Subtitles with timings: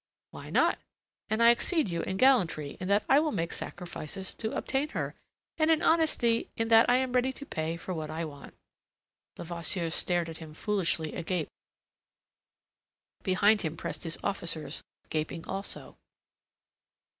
[0.31, 0.79] "Why not?
[1.29, 5.13] And I exceed you in gallantry in that I will make sacrifices to obtain her,
[5.59, 8.55] and in honesty in that I am ready to pay for what I want."
[9.37, 11.49] Levasseur stared at him foolishly agape.
[13.21, 15.99] Behind him pressed his officers, gaping also.